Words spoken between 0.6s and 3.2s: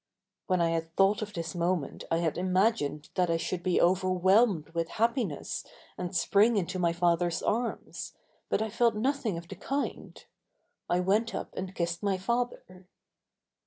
I had thought of this moment I had imagined